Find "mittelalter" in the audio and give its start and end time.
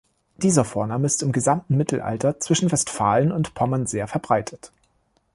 1.77-2.39